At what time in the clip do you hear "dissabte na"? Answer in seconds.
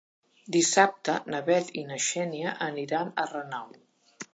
0.55-1.43